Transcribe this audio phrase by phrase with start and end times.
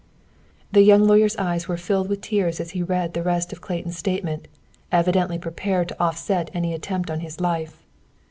[0.71, 3.99] The young lawyer's eyes were filled with tears as he read the rest of Clayton's
[3.99, 4.47] statement,
[4.91, 7.83] evidently prepared to offset any attempt on his life.